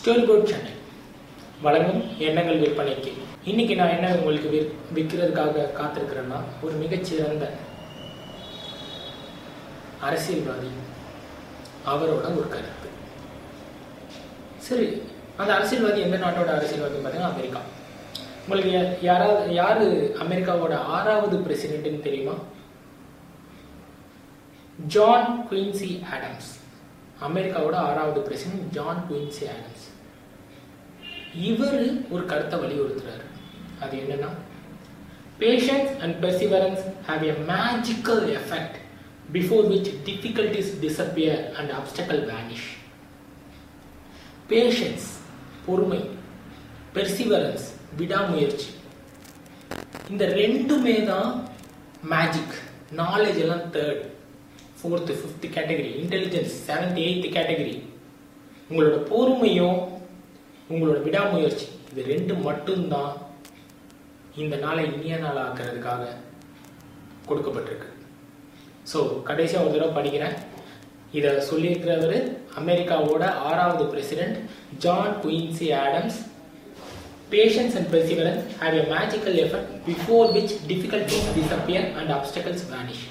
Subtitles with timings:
[0.00, 0.78] Story board channel
[1.62, 3.12] வழங்கும் எண்ணங்கள் விற்பனைக்கு.
[3.44, 7.52] இன்னைக்கு நான் என்ன உங்களுக்கு விற்- விற்கிறதுக்காக காத்திருக்கிறேன்னா ஒரு மிகச்சிறந்த
[10.00, 10.66] அரசியல்வாதி
[11.86, 12.88] அவரோட ஒரு கருத்து.
[14.56, 15.02] சரி
[15.36, 17.60] அந்த அரசியல்வாதி எந்த நாட்டோட அரசியல்வாதி பார்த்தீங்கன்னா அமெரிக்கா.
[18.48, 22.32] உங்களுக்கு யாராவது யாரு அமெரிக்காவோட ஆறாவது பிரசிடென்ட்னு தெரியுமா?
[24.86, 26.59] ஜான் குயின்சி ஆடம்ஸ்
[27.28, 29.86] அமெரிக்காவோட ஆறாவது பிரசிடென்ட் ஜான் குயின்சி ஆடம்ஸ்
[31.48, 31.82] இவர்
[32.14, 33.24] ஒரு கருத்தை வலியுறுத்துறாரு.
[33.84, 34.30] அது என்னன்னா
[35.42, 38.78] patience and perseverance have a magical effect
[39.36, 42.68] before which difficulties disappear and obstacle vanish
[44.50, 45.08] patience
[45.66, 46.00] பொறுமை
[46.94, 47.66] பெர்சிவரன்ஸ்
[47.98, 48.70] விடாமுயற்சி
[50.10, 51.30] இந்த ரெண்டுமே தான்
[52.14, 52.56] மேஜிக்
[53.02, 54.02] நாலேஜ் எல்லாம் third
[54.80, 57.74] fourth fifth category intelligence seventh eighth category
[58.70, 59.78] உங்களோட பொறுமையும்
[60.72, 63.12] உங்களோட விடாமுயற்சி இது ரெண்டு மட்டும்தான்
[64.42, 66.02] இந்த நாளை இனிய நாள் ஆக்கிறதுக்காக
[67.28, 67.88] கொடுக்கப்பட்டிருக்கு.
[68.92, 70.36] ஸோ கடைசியாக ஒரு தடவை படிக்கிறேன்.
[71.18, 72.18] இதை சொல்லியிருக்கிறவர்
[72.60, 74.38] அமெரிக்காவோட ஆறாவது president
[74.84, 76.18] John Quincy Adams
[77.32, 83.04] patience and perseverance have a magical effect before which difficulties disappear and obstacles vanish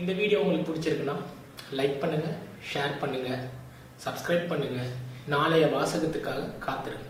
[0.00, 1.16] இந்த வீடியோ உங்களுக்கு பிடிச்சிருக்குன்னா
[1.78, 2.36] லைக் பண்ணுங்கள்
[2.70, 3.42] ஷேர் பண்ணுங்கள்
[4.04, 4.92] சப்ஸ்கிரைப் பண்ணுங்கள்
[5.34, 7.08] நாளைய வாசகத்துக்காக காத்திருங்க.